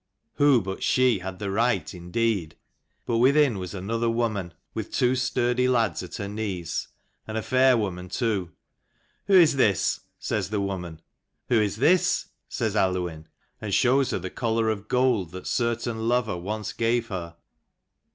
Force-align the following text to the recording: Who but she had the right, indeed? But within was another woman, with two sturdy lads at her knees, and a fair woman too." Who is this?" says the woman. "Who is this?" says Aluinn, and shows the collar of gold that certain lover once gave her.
Who 0.37 0.63
but 0.63 0.81
she 0.81 1.19
had 1.19 1.37
the 1.37 1.51
right, 1.51 1.93
indeed? 1.93 2.57
But 3.05 3.19
within 3.19 3.59
was 3.59 3.75
another 3.75 4.09
woman, 4.09 4.55
with 4.73 4.91
two 4.91 5.15
sturdy 5.15 5.67
lads 5.67 6.01
at 6.01 6.15
her 6.15 6.27
knees, 6.27 6.87
and 7.27 7.37
a 7.37 7.43
fair 7.43 7.77
woman 7.77 8.09
too." 8.09 8.49
Who 9.27 9.35
is 9.35 9.57
this?" 9.57 9.99
says 10.19 10.49
the 10.49 10.59
woman. 10.59 11.01
"Who 11.49 11.61
is 11.61 11.75
this?" 11.75 12.29
says 12.49 12.73
Aluinn, 12.73 13.25
and 13.61 13.75
shows 13.75 14.09
the 14.09 14.31
collar 14.31 14.69
of 14.69 14.87
gold 14.87 15.33
that 15.33 15.45
certain 15.45 16.07
lover 16.09 16.35
once 16.35 16.73
gave 16.73 17.09
her. 17.09 17.35